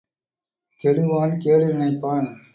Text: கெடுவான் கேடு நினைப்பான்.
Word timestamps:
கெடுவான் 0.81 1.37
கேடு 1.37 1.65
நினைப்பான். 1.65 2.27